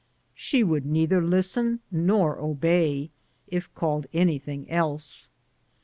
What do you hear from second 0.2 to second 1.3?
She would neither